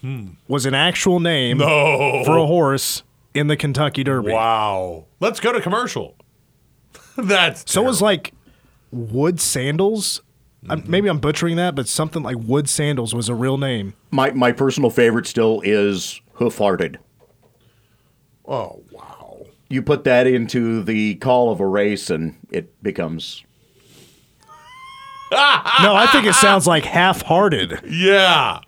[0.00, 0.28] Hmm.
[0.46, 3.02] was an actual name Oh, for a horse
[3.34, 4.32] in the Kentucky Derby?
[4.32, 5.06] wow.
[5.20, 6.14] Let's go to commercial.
[7.16, 8.32] That's So it was like
[8.92, 10.22] Wood Sandals.
[10.68, 10.90] I'm- mm-hmm.
[10.90, 13.94] maybe I'm butchering that, but something like Wood Sandals was a real name.
[14.10, 16.98] My my personal favorite still is hoof-hearted.
[18.46, 19.46] oh wow.
[19.68, 23.44] You put that into the call of a race, and it becomes
[25.30, 25.36] No,
[25.94, 27.80] I think it sounds like half-hearted.
[27.88, 28.60] Yeah.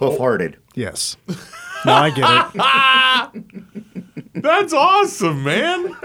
[0.00, 0.56] Yeah hoof-hearted.
[0.74, 1.16] Yes.
[1.86, 2.28] No, I get
[3.34, 3.44] it.
[4.42, 5.96] That's awesome, man.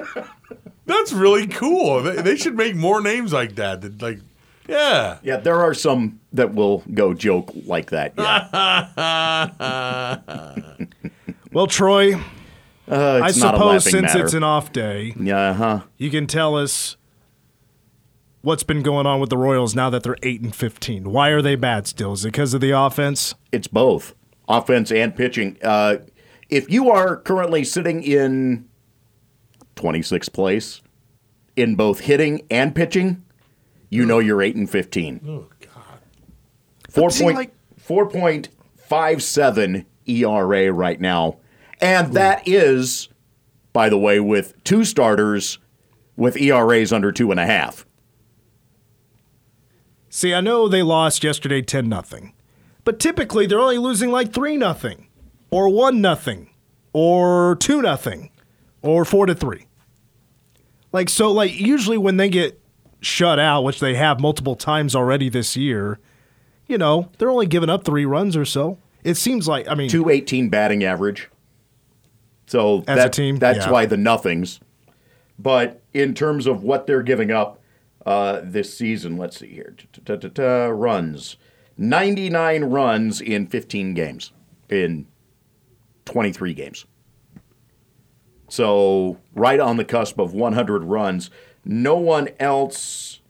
[0.85, 2.01] That's really cool.
[2.03, 3.81] They, they should make more names like that.
[3.81, 4.01] that.
[4.01, 4.19] Like,
[4.67, 5.19] yeah.
[5.23, 8.13] Yeah, there are some that will go joke like that.
[8.17, 8.89] Yeah.
[11.51, 12.15] Well, Troy,
[12.89, 14.23] Uh, I not suppose laughing since matter.
[14.23, 15.81] it's an off day, yeah, huh.
[15.99, 16.97] you can tell us
[18.43, 21.09] what's been going on with the Royals now that they're 8 and 15.
[21.11, 22.13] Why are they bad still?
[22.13, 23.33] Is it because of the offense?
[23.51, 24.13] It's both
[24.47, 25.57] offense and pitching.
[25.63, 25.97] Uh,
[26.49, 28.67] if you are currently sitting in
[29.77, 30.81] 26th place
[31.55, 33.23] in both hitting and pitching,
[33.89, 35.21] you know you're 8 and 15.
[35.27, 35.99] Oh God.
[36.89, 41.37] Four point like- four point five seven ERA right now,
[41.81, 43.07] and that is,
[43.71, 45.57] by the way, with two starters
[46.17, 47.85] with ERAs under two and a half.
[50.15, 52.33] See, I know they lost yesterday 10 nothing.
[52.83, 55.07] But typically they're only losing like 3 nothing
[55.49, 56.51] or 1 nothing
[56.93, 58.29] or 2 nothing
[58.83, 59.65] or 4 to 3.
[60.91, 62.61] Like so like usually when they get
[63.01, 65.97] shut out, which they have multiple times already this year,
[66.67, 68.77] you know, they're only giving up 3 runs or so.
[69.03, 71.27] It seems like I mean Two eighteen batting average.
[72.45, 73.71] So As a that- team, that's yeah.
[73.71, 74.59] why the nothings.
[75.39, 77.59] But in terms of what they're giving up
[78.05, 79.75] uh, this season, let's see here.
[80.73, 81.37] Runs.
[81.77, 84.31] 99 runs in 15 games,
[84.69, 85.07] in
[86.05, 86.85] 23 games.
[88.49, 91.31] So, right on the cusp of 100 runs.
[91.65, 93.21] No one else.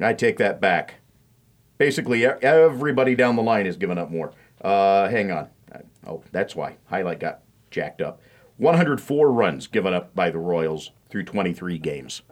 [0.00, 0.96] I take that back.
[1.78, 4.32] Basically, everybody down the line has given up more.
[4.60, 5.50] Uh, hang on.
[6.06, 6.76] Oh, that's why.
[6.86, 8.20] Highlight got jacked up.
[8.56, 12.22] 104 runs given up by the Royals through 23 games.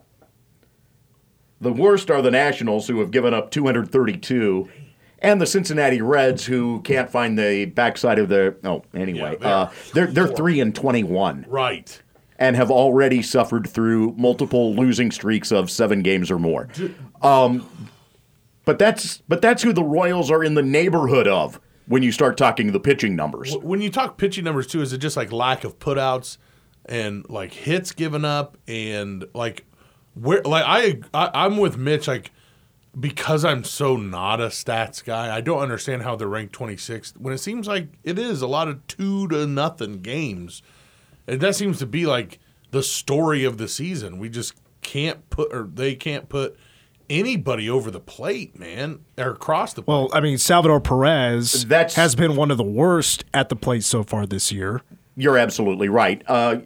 [1.62, 4.68] The worst are the Nationals, who have given up 232,
[5.20, 8.56] and the Cincinnati Reds, who can't find the backside of their.
[8.64, 12.02] Oh, anyway, Yeah, they're uh, they're they're three and 21, Right.
[12.38, 16.68] and have already suffered through multiple losing streaks of seven games or more.
[17.22, 17.88] Um,
[18.64, 22.36] but that's but that's who the Royals are in the neighborhood of when you start
[22.36, 23.56] talking the pitching numbers.
[23.56, 26.38] When you talk pitching numbers too, is it just like lack of putouts
[26.86, 29.64] and like hits given up and like
[30.14, 32.30] where like I, I I'm with Mitch like
[32.98, 37.32] because I'm so not a stats guy, I don't understand how they're ranked 26th when
[37.32, 40.62] it seems like it is a lot of two to nothing games.
[41.26, 42.38] And that seems to be like
[42.70, 44.18] the story of the season.
[44.18, 46.58] We just can't put or they can't put
[47.08, 49.92] anybody over the plate, man, or across the plate.
[49.94, 53.84] well, I mean Salvador Perez That's- has been one of the worst at the plate
[53.84, 54.82] so far this year.
[55.16, 56.22] You're absolutely right.
[56.26, 56.58] Uh,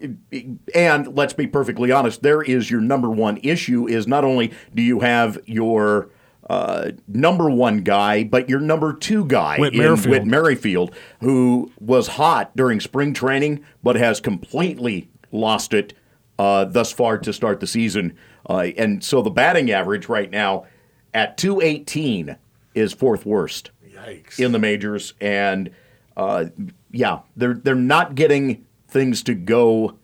[0.73, 4.81] and let's be perfectly honest, there is your number one issue is not only do
[4.81, 6.09] you have your
[6.49, 10.11] uh, number one guy, but your number two guy Whit in Merrifield.
[10.11, 15.93] Whit Merrifield, who was hot during spring training, but has completely lost it
[16.39, 18.15] uh, thus far to start the season.
[18.49, 20.65] Uh, and so the batting average right now
[21.13, 22.37] at 218
[22.75, 24.39] is fourth worst Yikes.
[24.39, 25.69] in the majors, and
[26.17, 26.45] uh,
[26.91, 29.97] yeah, they're they're not getting things to go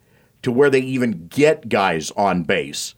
[0.44, 2.96] to where they even get guys on base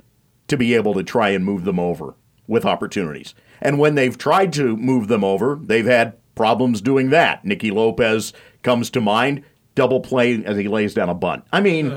[0.48, 2.16] to be able to try and move them over
[2.48, 3.34] with opportunities.
[3.62, 7.46] And when they've tried to move them over, they've had problems doing that.
[7.46, 9.44] Nicky Lopez comes to mind.
[9.76, 11.44] Double play as he lays down a bunt.
[11.52, 11.88] I mean,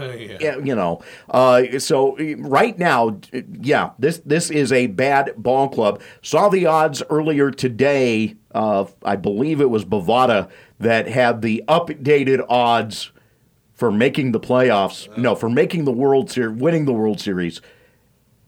[0.41, 1.01] yeah, you know.
[1.31, 6.03] Uh, so uh, right now, uh, yeah, this this is a bad ball club.
[6.21, 8.35] Saw the odds earlier today.
[8.53, 13.11] Uh, I believe it was Bovada that had the updated odds
[13.75, 15.15] for making the playoffs.
[15.17, 17.61] No, for making the World Series, winning the World Series,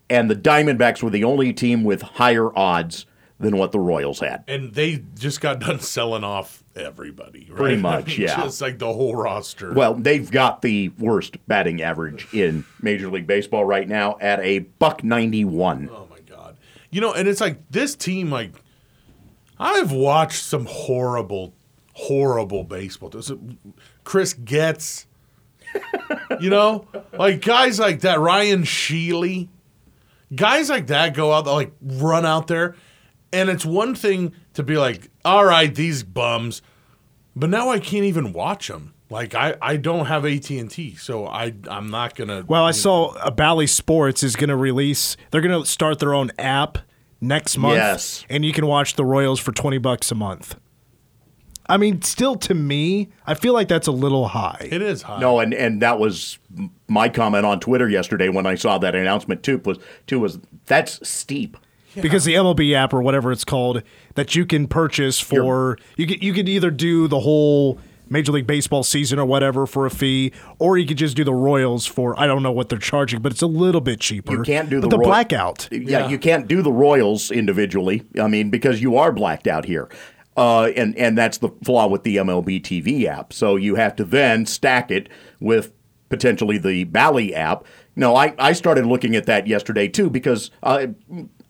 [0.08, 3.06] and the Diamondbacks were the only team with higher odds
[3.38, 4.44] than what the Royals had.
[4.46, 7.56] And they just got done selling off everybody, right?
[7.56, 8.36] Pretty much, yeah.
[8.36, 9.72] Just like the whole roster.
[9.72, 14.60] Well, they've got the worst batting average in Major League Baseball right now at a
[14.60, 15.88] buck ninety one.
[15.90, 16.58] Oh my god.
[16.90, 18.52] You know, and it's like this team like
[19.58, 21.54] I've watched some horrible
[22.00, 23.10] horrible baseball.
[23.10, 23.32] This-
[24.04, 25.06] Chris Getz
[26.40, 29.48] you know, like guys like that Ryan Shealy,
[30.34, 32.74] guys like that go out like run out there
[33.32, 36.62] and it's one thing to be like, "All right, these bums."
[37.36, 38.94] But now I can't even watch them.
[39.08, 42.44] Like I, I don't have AT and T, so I I'm not gonna.
[42.46, 45.16] Well, I saw uh, Bally Sports is going to release.
[45.30, 46.78] They're going to start their own app
[47.20, 47.76] next month.
[47.76, 48.24] Yes.
[48.28, 50.56] and you can watch the Royals for twenty bucks a month.
[51.70, 54.68] I mean, still to me, I feel like that's a little high.
[54.70, 55.20] it is high.
[55.20, 56.38] No, and and that was
[56.88, 59.58] my comment on Twitter yesterday when I saw that announcement too.
[59.64, 61.56] Was too was that's steep.
[62.00, 63.82] because the MLB app or whatever it's called
[64.14, 67.78] that you can purchase for you could you could either do the whole
[68.12, 71.32] Major League Baseball season or whatever for a fee, or you could just do the
[71.32, 74.32] Royals for I don't know what they're charging, but it's a little bit cheaper.
[74.32, 75.68] You can't do but the the Roy- blackout.
[75.70, 78.02] Yeah, you can't do the Royals individually.
[78.20, 79.88] I mean, because you are blacked out here.
[80.40, 83.30] Uh, and, and that's the flaw with the MLB TV app.
[83.30, 85.70] So you have to then stack it with
[86.08, 87.66] potentially the Bally app.
[87.94, 90.86] No, I, I started looking at that yesterday too because uh,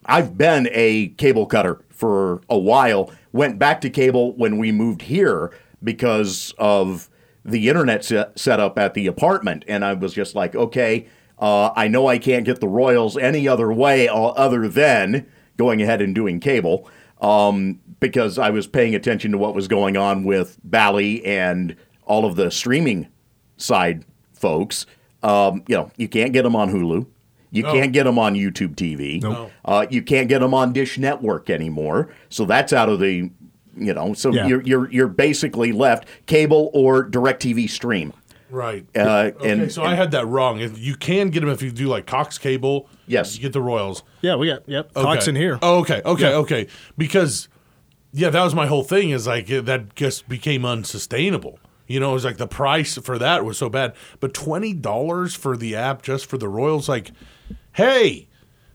[0.07, 3.12] I've been a cable cutter for a while.
[3.31, 5.53] Went back to cable when we moved here
[5.85, 7.09] because of
[7.44, 9.64] the internet set, set up at the apartment.
[9.68, 11.07] And I was just like, okay,
[11.38, 16.03] uh, I know I can't get the Royals any other way other than going ahead
[16.03, 20.59] and doing cable um, because I was paying attention to what was going on with
[20.64, 23.09] Bally and all of the streaming
[23.56, 24.87] side folks.
[25.22, 27.06] Um, you know, you can't get them on Hulu.
[27.52, 29.20] You can't get them on YouTube TV.
[29.20, 29.50] No.
[29.64, 32.09] Uh, you can't get them on Dish Network anymore.
[32.28, 33.28] So that's out of the,
[33.76, 34.46] you know, so Yeah.
[34.46, 38.12] you're, you're you're basically left cable or DirecTV stream.
[38.50, 38.87] Right.
[38.96, 40.61] Uh, okay, and so I had that wrong.
[40.61, 42.88] If You can get them if you do like Cox Cable.
[43.10, 43.34] Yes.
[43.36, 44.02] You get the Royals.
[44.22, 44.90] Yeah, we got yep.
[44.94, 45.02] Okay.
[45.02, 45.58] Cox in here.
[45.62, 46.36] Oh, okay, okay, Yeah.
[46.36, 46.66] okay.
[46.96, 47.48] Because
[48.12, 49.10] yeah, that was my whole thing.
[49.10, 51.58] Is like that just became unsustainable.
[51.88, 53.94] You know, it was like the price for that was so bad.
[54.20, 57.10] But twenty dollars for the app just for the Royals, like,
[57.72, 58.28] hey,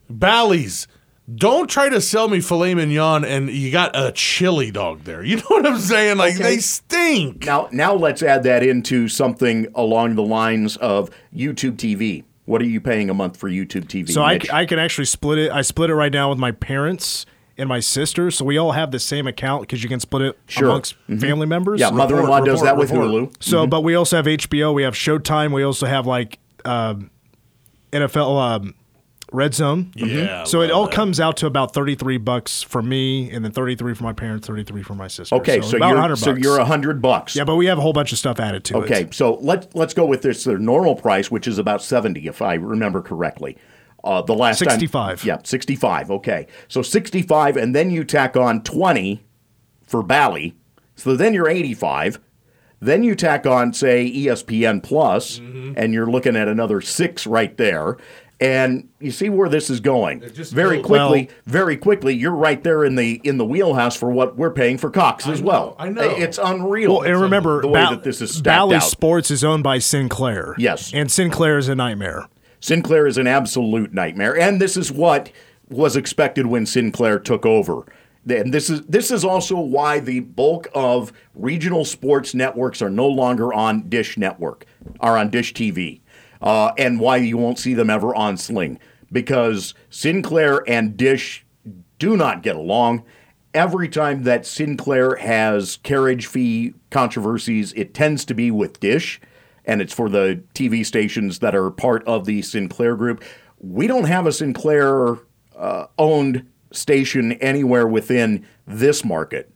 [0.10, 0.88] Bally's,
[1.34, 5.24] don't try to sell me filet mignon and you got a chili dog there.
[5.24, 6.18] You know what I'm saying?
[6.18, 7.46] Like they stink.
[7.46, 12.26] Now, now let's add that into something along the lines of YouTube TV.
[12.46, 14.10] What are you paying a month for YouTube TV?
[14.10, 14.52] So I, Mitch?
[14.52, 15.52] I can actually split it.
[15.52, 17.26] I split it right now with my parents
[17.58, 20.40] and my sister, so we all have the same account because you can split it
[20.48, 20.66] Sure.
[20.68, 21.80] amongst family members.
[21.80, 23.08] yeah, mother-in-law does that with report.
[23.32, 23.44] Hulu.
[23.44, 24.74] So, but we also have HBO.
[24.74, 25.54] We have Showtime.
[25.54, 27.10] We also have like um,
[27.94, 28.76] NFL um,
[29.36, 29.92] Red Zone.
[29.96, 30.94] Yeah, So it all that.
[30.94, 34.14] comes out to about thirty three bucks for me, and then thirty three for my
[34.14, 35.36] parents, thirty three for my sister.
[35.36, 36.44] Okay, so, about you're 100 so bucks.
[36.44, 37.36] you're a hundred bucks.
[37.36, 38.84] yeah, but we have a whole bunch of stuff added to it.
[38.86, 42.42] Okay, so let's let's go with this their normal price, which is about seventy, if
[42.42, 43.58] I remember correctly.
[44.04, 45.24] Uh, the last time- 65.
[45.26, 46.10] yeah, sixty-five.
[46.12, 49.26] Okay, so sixty-five, and then you tack on twenty
[49.82, 50.56] for Bally,
[50.96, 52.20] so then you're eighty-five.
[52.82, 55.74] Then you tack on, say, ESPN Plus, Mm-hmm.
[55.78, 57.98] and you're looking at another six right there.
[58.40, 60.22] And you see where this is going.
[60.34, 64.10] just Very goes- quickly, very quickly, you're right there in the in the wheelhouse for
[64.12, 65.76] what we're paying for Cox as know, well.
[65.80, 66.02] I know.
[66.02, 66.96] It's unreal.
[66.96, 68.84] Well, and remember, the way Bal- that this is stacked Bally out.
[68.84, 70.54] Sports is owned by Sinclair.
[70.58, 70.92] Yes.
[70.94, 72.26] and Sinclair is a nightmare.
[72.60, 75.32] Sinclair is an absolute nightmare, and this is what
[75.70, 77.86] was expected when Sinclair took over.
[78.28, 83.08] And this is this is also why the bulk of regional sports networks are no
[83.08, 84.66] longer on Dish Network,
[85.00, 86.02] are on Dish TV,
[86.46, 88.80] uh, and why you won't see them ever on Sling
[89.12, 91.46] because Sinclair and Dish
[92.00, 93.04] do not get along.
[93.54, 99.20] Every time that Sinclair has carriage fee controversies, it tends to be with Dish
[99.66, 103.24] and it's for the TV stations that are part of the Sinclair group.
[103.60, 105.18] We don't have a Sinclair
[105.56, 109.52] uh, owned station anywhere within this market.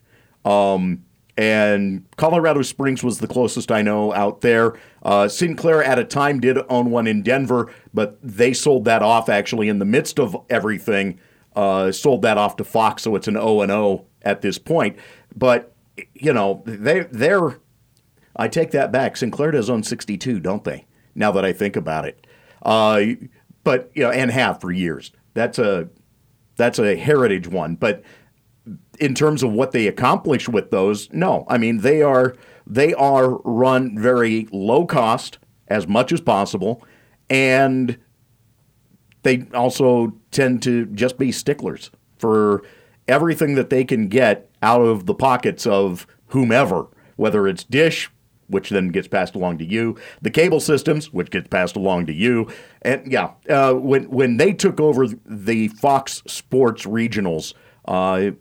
[0.46, 1.04] Um,
[1.40, 4.78] and Colorado Springs was the closest I know out there.
[5.02, 9.30] Uh, Sinclair at a time did own one in Denver, but they sold that off
[9.30, 11.18] actually in the midst of everything.
[11.56, 14.98] Uh, sold that off to Fox, so it's an O and O at this point.
[15.34, 15.74] But
[16.14, 17.58] you know they they're
[18.36, 19.16] I take that back.
[19.16, 20.88] Sinclair does own 62, don't they?
[21.16, 22.28] Now that I think about it.
[22.62, 23.02] Uh,
[23.64, 25.12] but, you know, and have for years.
[25.34, 25.88] That's a
[26.58, 27.76] that's a heritage one.
[27.76, 28.04] But
[29.00, 31.46] in terms of what they accomplish with those, no.
[31.48, 32.36] I mean, they are
[32.68, 36.84] they are run very low cost as much as possible,
[37.30, 37.98] and
[39.24, 42.64] they also tend to just be sticklers for
[43.08, 48.10] everything that they can get out of the pockets of whomever, whether it's Dish,
[48.48, 52.14] which then gets passed along to you, the cable systems, which gets passed along to
[52.14, 52.48] you,
[52.82, 57.54] and yeah, uh, when when they took over the Fox Sports regionals,
[57.86, 58.32] uh,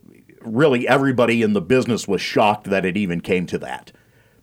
[0.49, 3.92] really everybody in the business was shocked that it even came to that.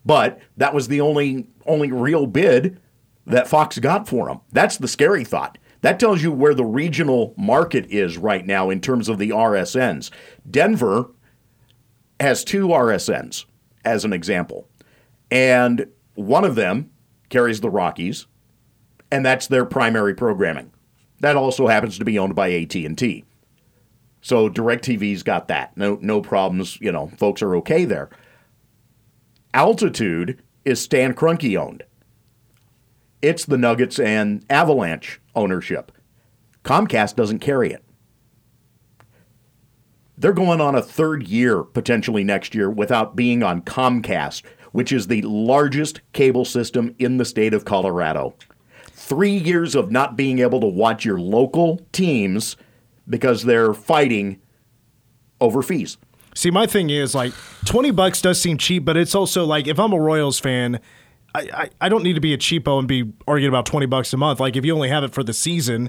[0.04, 2.80] But that was the only only real bid
[3.26, 4.40] that Fox got for them.
[4.52, 5.58] That's the scary thought.
[5.80, 10.10] That tells you where the regional market is right now in terms of the RSNs.
[10.50, 11.10] Denver
[12.18, 13.44] has two RSNs,
[13.84, 14.68] as an example,
[15.30, 16.90] and one of them
[17.28, 18.26] carries the Rockies,
[19.10, 20.72] and that's their primary programming.
[21.20, 23.24] That also happens to be owned by AT&T.
[24.26, 25.76] So DirecTV's got that.
[25.76, 28.10] No no problems, you know, folks are okay there.
[29.54, 31.84] Altitude is Stan Kroenke owned.
[33.22, 35.92] It's the Nuggets and Avalanche ownership.
[36.64, 37.84] Comcast doesn't carry it.
[40.18, 45.06] They're going on a third year potentially next year without being on Comcast, which is
[45.06, 48.34] the largest cable system in the state of Colorado.
[48.90, 52.56] Three years of not being able to watch your local teams
[53.08, 54.40] because they're fighting
[55.40, 55.98] over fees.
[56.34, 57.32] See, my thing is like
[57.64, 60.80] twenty bucks does seem cheap, but it's also like if I'm a Royals fan,
[61.34, 64.12] I, I, I don't need to be a cheapo and be arguing about twenty bucks
[64.12, 64.38] a month.
[64.40, 65.88] Like if you only have it for the season,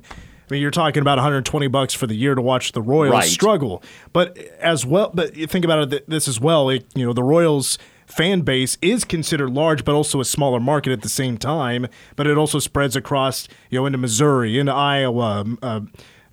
[0.49, 3.27] I mean you're talking about 120 bucks for the year to watch the Royals Right.
[3.29, 3.83] struggle.
[4.13, 6.69] But as well, but you think about it this as well.
[6.69, 10.93] It, you know the Royals fan base is considered large, but also a smaller market
[10.93, 11.87] at the same time.
[12.15, 15.81] But it also spreads across you know into Missouri, into Iowa, uh,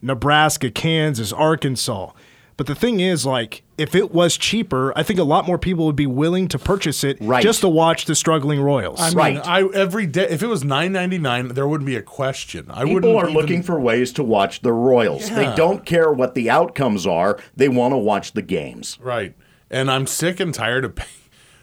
[0.04, 2.10] Nebraska, Kansas, Arkansas.
[2.56, 5.86] But the thing is, like, if it was cheaper, I think a lot more people
[5.86, 7.42] would be willing to purchase it Right.
[7.42, 9.00] just to watch the struggling Royals.
[9.00, 9.40] I mean, Right.
[9.44, 12.66] I every day if it was nine ninety nine, there wouldn't be a question.
[12.70, 15.30] I People wouldn't are even- looking for ways to watch the Royals.
[15.30, 17.40] They don't care what the outcomes are.
[17.56, 18.98] They want to watch the games.
[19.02, 19.34] right,
[19.68, 21.08] and I'm sick and tired of paying.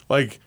[0.10, 0.42] Like,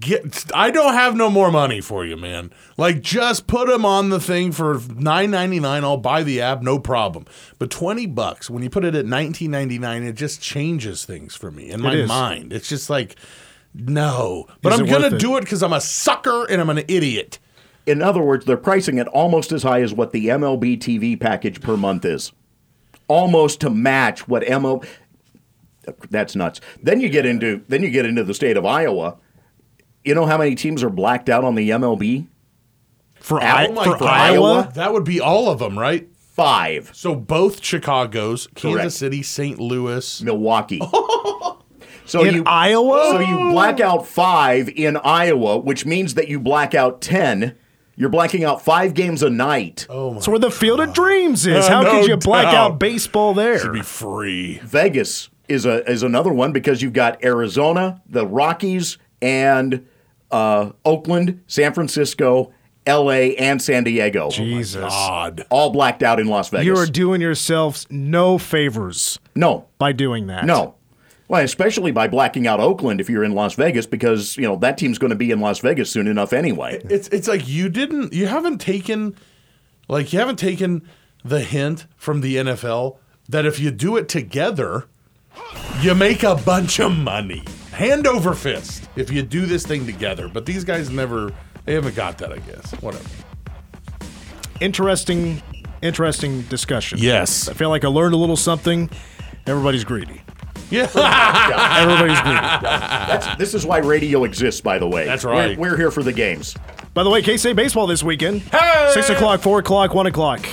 [0.00, 2.52] get I don't have no more money for you, man.
[2.76, 5.84] Like, just put them on the thing for nine ninety nine.
[5.84, 7.26] I'll buy the app, no problem.
[7.58, 11.34] But twenty bucks when you put it at nineteen ninety nine, it just changes things
[11.34, 12.08] for me in my is.
[12.08, 12.52] mind.
[12.52, 13.16] It's just like.
[13.74, 15.20] No, but Is I'm gonna it?
[15.20, 17.38] do it because I'm a sucker and I'm an idiot.
[17.86, 21.60] In other words, they're pricing it almost as high as what the MLB TV package
[21.60, 22.32] per month is.
[23.08, 24.86] Almost to match what MLB
[26.10, 26.60] That's nuts.
[26.82, 29.16] Then you get into then you get into the state of Iowa.
[30.04, 32.26] You know how many teams are blacked out on the MLB?
[33.20, 34.02] for Oh I, my for God.
[34.08, 36.08] Iowa, That would be all of them, right?
[36.16, 36.92] Five.
[36.94, 38.92] So both Chicago's, Kansas Correct.
[38.92, 39.58] City, St.
[39.58, 40.22] Louis.
[40.22, 40.80] Milwaukee.
[42.04, 43.08] So in you Iowa.
[43.12, 47.54] So you black out five in Iowa, which means that you black out ten.
[47.96, 49.86] You're blacking out five games a night.
[49.90, 51.66] That's where the Field of Dreams is.
[51.66, 52.54] Uh, How no could you black doubt.
[52.54, 53.58] out baseball there?
[53.58, 54.58] Should be free.
[54.64, 59.86] Vegas is a is another one because you've got Arizona, the Rockies, and
[60.30, 62.52] uh, Oakland, San Francisco,
[62.86, 64.30] L.A., and San Diego.
[64.30, 65.46] Jesus, God.
[65.50, 66.66] All blacked out in Las Vegas.
[66.66, 70.44] you are doing yourselves no favors no, by doing that.
[70.44, 70.74] no.
[71.28, 74.78] Well, especially by blacking out Oakland if you're in Las Vegas, because you know that
[74.78, 76.80] team's going to be in Las Vegas soon enough anyway.
[76.88, 79.14] It's it's like you didn't you haven't taken
[79.88, 80.88] like you haven't taken
[81.22, 82.96] the hint from the NFL
[83.28, 84.86] that if you do it together,
[85.82, 87.44] you make a bunch of money.
[87.78, 90.26] Hand over fist if you do this thing together.
[90.26, 91.32] But these guys never
[91.64, 92.72] they haven't got that, I guess.
[92.82, 93.08] Whatever.
[94.60, 95.40] Interesting,
[95.80, 96.98] interesting discussion.
[97.00, 97.48] Yes.
[97.48, 98.90] I feel like I learned a little something.
[99.46, 100.20] Everybody's greedy.
[100.70, 100.90] Yeah.
[101.78, 102.40] Everybody's greedy.
[102.62, 105.04] That's, this is why radio exists, by the way.
[105.04, 105.56] That's We're- right.
[105.56, 106.56] We're, here for the games.
[106.94, 108.40] By the way, K State baseball this weekend.
[108.42, 108.90] Hey!
[108.92, 110.44] Six o'clock, four o'clock, one o'clock.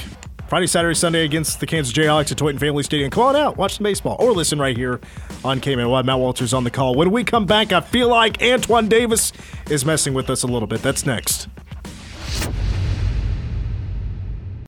[0.48, 3.10] Friday, Saturday, Sunday against the Kansas Jayhawks at Tointon Family Stadium.
[3.10, 5.00] Come on out, watch the baseball, or listen right here
[5.44, 5.90] on KMAN.
[5.90, 6.94] We'll Matt Walters on the call.
[6.94, 9.34] When we come back, I feel like Antoine Davis
[9.72, 10.84] is messing with us a little bit.
[10.84, 11.48] That's next.